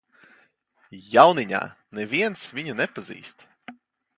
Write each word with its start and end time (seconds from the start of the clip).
Jauniņā, 1.17 1.61
neviens 1.99 2.49
viņu 2.59 2.79
nepazīst. 2.81 3.47